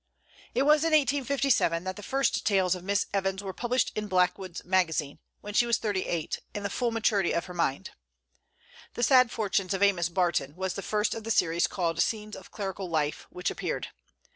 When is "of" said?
2.73-2.83, 7.33-7.45, 9.75-9.83, 11.13-11.23, 12.35-12.49